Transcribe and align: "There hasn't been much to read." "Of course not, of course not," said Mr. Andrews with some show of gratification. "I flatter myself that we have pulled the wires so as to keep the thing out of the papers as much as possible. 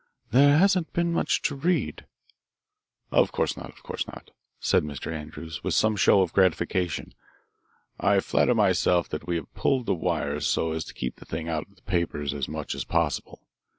"There 0.31 0.57
hasn't 0.57 0.91
been 0.93 1.13
much 1.13 1.43
to 1.43 1.53
read." 1.53 2.07
"Of 3.11 3.31
course 3.31 3.55
not, 3.55 3.69
of 3.69 3.83
course 3.83 4.07
not," 4.07 4.31
said 4.59 4.83
Mr. 4.83 5.13
Andrews 5.13 5.63
with 5.63 5.75
some 5.75 5.95
show 5.95 6.21
of 6.23 6.33
gratification. 6.33 7.13
"I 7.99 8.19
flatter 8.19 8.55
myself 8.55 9.07
that 9.09 9.27
we 9.27 9.35
have 9.35 9.53
pulled 9.53 9.85
the 9.85 9.93
wires 9.93 10.47
so 10.47 10.71
as 10.71 10.85
to 10.85 10.95
keep 10.95 11.17
the 11.17 11.25
thing 11.25 11.47
out 11.49 11.67
of 11.69 11.75
the 11.75 11.83
papers 11.83 12.33
as 12.33 12.47
much 12.47 12.73
as 12.73 12.83
possible. 12.83 13.43